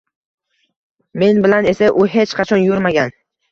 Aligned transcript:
Men 1.25 1.43
bilan 1.45 1.69
esa 1.73 1.91
u 2.05 2.09
hech 2.17 2.37
qachon 2.43 2.67
yurmagan. 2.67 3.17